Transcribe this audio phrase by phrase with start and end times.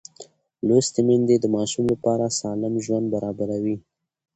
[0.67, 3.75] لوستې میندې د ماشوم لپاره سالم ژوند برابروي.